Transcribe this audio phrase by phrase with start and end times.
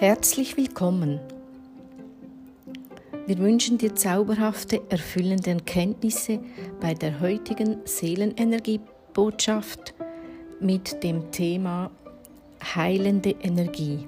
[0.00, 1.18] Herzlich willkommen.
[3.26, 6.38] Wir wünschen dir zauberhafte, erfüllende Erkenntnisse
[6.80, 9.94] bei der heutigen Seelenenergiebotschaft
[10.60, 11.90] mit dem Thema
[12.62, 14.06] heilende Energie.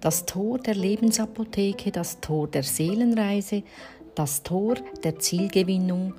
[0.00, 3.62] Das Tor der Lebensapotheke, das Tor der Seelenreise,
[4.14, 6.14] das Tor der Zielgewinnung,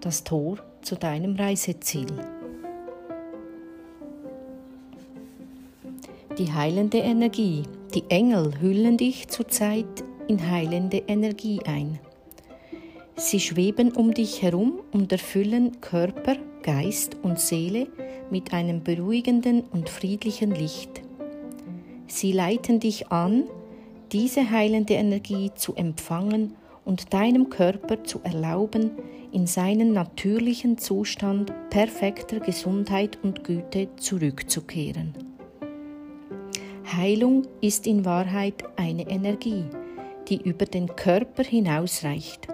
[0.00, 2.08] das Tor zu deinem Reiseziel.
[6.38, 7.62] Die heilende Energie.
[7.94, 9.86] Die Engel hüllen dich zurzeit
[10.26, 12.00] in heilende Energie ein.
[13.14, 17.86] Sie schweben um dich herum und erfüllen Körper, Geist und Seele
[18.32, 21.03] mit einem beruhigenden und friedlichen Licht.
[22.14, 23.42] Sie leiten dich an,
[24.12, 28.92] diese heilende Energie zu empfangen und deinem Körper zu erlauben,
[29.32, 35.12] in seinen natürlichen Zustand perfekter Gesundheit und Güte zurückzukehren.
[36.96, 39.64] Heilung ist in Wahrheit eine Energie,
[40.28, 42.46] die über den Körper hinausreicht.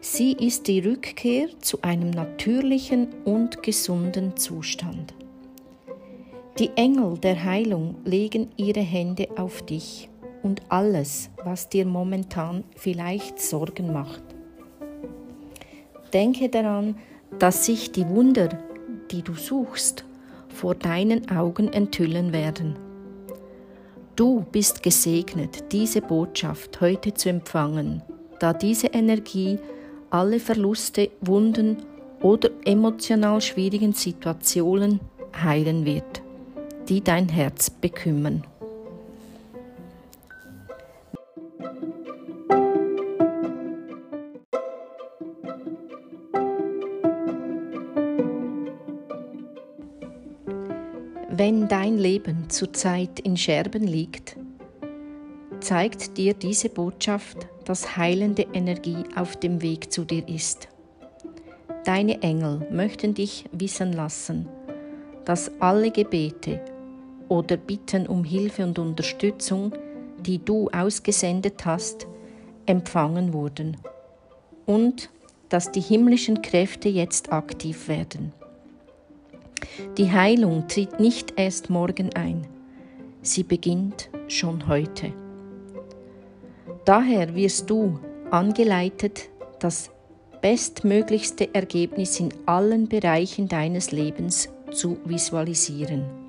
[0.00, 5.17] Sie ist die Rückkehr zu einem natürlichen und gesunden Zustand.
[6.58, 10.08] Die Engel der Heilung legen ihre Hände auf dich
[10.42, 14.22] und alles, was dir momentan vielleicht Sorgen macht.
[16.12, 16.96] Denke daran,
[17.38, 18.48] dass sich die Wunder,
[19.12, 20.04] die du suchst,
[20.48, 22.74] vor deinen Augen enthüllen werden.
[24.16, 28.02] Du bist gesegnet, diese Botschaft heute zu empfangen,
[28.40, 29.60] da diese Energie
[30.10, 31.76] alle Verluste, Wunden
[32.20, 34.98] oder emotional schwierigen Situationen
[35.40, 36.22] heilen wird,
[36.88, 38.44] die dein Herz bekümmern.
[51.30, 54.36] Wenn dein Leben zurzeit in Scherben liegt,
[55.60, 60.68] zeigt dir diese Botschaft, dass heilende Energie auf dem Weg zu dir ist.
[61.84, 64.48] Deine Engel möchten dich wissen lassen,
[65.24, 66.60] dass alle Gebete
[67.28, 69.72] oder Bitten um Hilfe und Unterstützung,
[70.20, 72.06] die du ausgesendet hast,
[72.66, 73.76] empfangen wurden
[74.66, 75.10] und
[75.48, 78.32] dass die himmlischen Kräfte jetzt aktiv werden.
[79.96, 82.46] Die Heilung tritt nicht erst morgen ein,
[83.22, 85.12] sie beginnt schon heute.
[86.84, 87.98] Daher wirst du
[88.30, 89.28] angeleitet,
[89.58, 89.90] das
[90.40, 96.27] bestmöglichste Ergebnis in allen Bereichen deines Lebens zu visualisieren.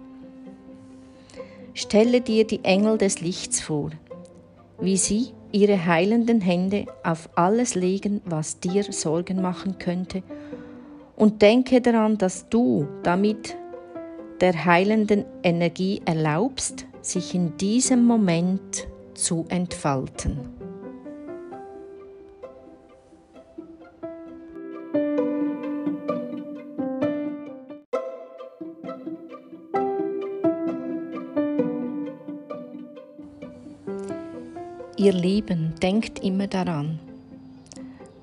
[1.79, 3.91] Stelle dir die Engel des Lichts vor,
[4.81, 10.21] wie sie ihre heilenden Hände auf alles legen, was dir Sorgen machen könnte
[11.15, 13.55] und denke daran, dass du damit
[14.41, 20.58] der heilenden Energie erlaubst, sich in diesem Moment zu entfalten.
[34.99, 36.99] Ihr Lieben, denkt immer daran,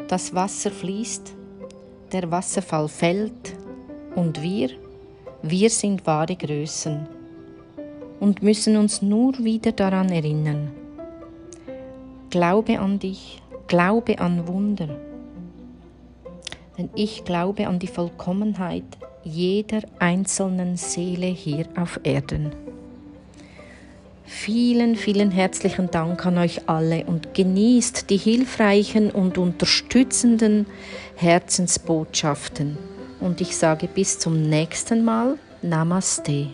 [0.08, 1.34] das Wasser fließt
[2.12, 3.56] der Wasserfall fällt
[4.14, 4.68] und wir,
[5.40, 7.08] wir sind wahre Größen
[8.20, 10.70] und müssen uns nur wieder daran erinnern.
[12.28, 15.00] Glaube an dich, glaube an Wunder,
[16.76, 22.65] denn ich glaube an die Vollkommenheit jeder einzelnen Seele hier auf Erden.
[24.26, 30.66] Vielen, vielen herzlichen Dank an euch alle und genießt die hilfreichen und unterstützenden
[31.14, 32.76] Herzensbotschaften.
[33.20, 36.48] Und ich sage bis zum nächsten Mal Namaste.